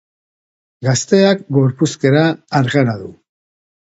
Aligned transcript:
Gazteak 0.87 1.45
gorpuzkera 1.57 2.23
argala 2.61 2.97
du. 3.07 3.13